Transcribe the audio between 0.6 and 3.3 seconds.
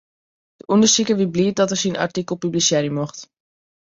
ûndersiker wie bliid dat er syn artikel publisearje mocht.